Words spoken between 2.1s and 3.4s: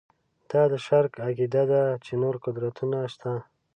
نور قدرتونه شته.